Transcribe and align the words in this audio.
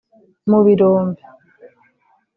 mu 0.49 0.59
birombe 0.65 1.21